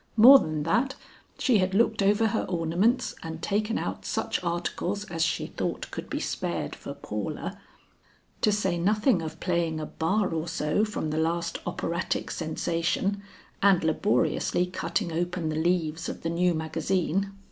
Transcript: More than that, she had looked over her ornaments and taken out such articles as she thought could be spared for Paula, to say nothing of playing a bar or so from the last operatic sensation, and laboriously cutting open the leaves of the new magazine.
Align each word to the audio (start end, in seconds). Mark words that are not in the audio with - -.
More 0.17 0.39
than 0.39 0.63
that, 0.63 0.95
she 1.37 1.59
had 1.59 1.75
looked 1.75 2.01
over 2.01 2.25
her 2.29 2.45
ornaments 2.49 3.13
and 3.21 3.39
taken 3.39 3.77
out 3.77 4.03
such 4.03 4.43
articles 4.43 5.03
as 5.11 5.23
she 5.23 5.45
thought 5.45 5.91
could 5.91 6.09
be 6.09 6.19
spared 6.19 6.75
for 6.75 6.95
Paula, 6.95 7.59
to 8.41 8.51
say 8.51 8.79
nothing 8.79 9.21
of 9.21 9.39
playing 9.39 9.79
a 9.79 9.85
bar 9.85 10.29
or 10.33 10.47
so 10.47 10.83
from 10.83 11.11
the 11.11 11.19
last 11.19 11.59
operatic 11.67 12.31
sensation, 12.31 13.21
and 13.61 13.83
laboriously 13.83 14.65
cutting 14.65 15.11
open 15.11 15.49
the 15.49 15.55
leaves 15.55 16.09
of 16.09 16.23
the 16.23 16.31
new 16.31 16.55
magazine. 16.55 17.33